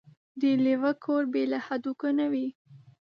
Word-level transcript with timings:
ـ 0.21 0.39
د 0.41 0.43
لېوه 0.63 0.91
کور 1.03 1.23
بې 1.33 1.43
له 1.51 1.59
هډوکو 1.65 2.07
نه 2.19 2.25
وي. 2.31 2.47